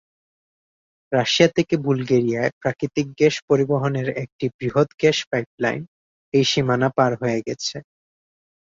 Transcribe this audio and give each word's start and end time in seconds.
Russia 1.11 1.49
থেকে 1.57 1.75
বুলগেরিয়ায় 1.77 2.51
প্রাকৃতিক 2.61 3.07
গ্যাস 3.17 3.35
পরিবহনের 3.49 4.07
একটি 4.23 4.45
বৃহৎ 4.57 4.89
গ্যাস 5.01 5.17
পাইপলাইন 5.31 5.81
এই 6.33 6.45
সীমানা 6.51 6.89
পার 6.97 7.11
হয়ে 7.21 7.39
গেছে। 7.47 7.75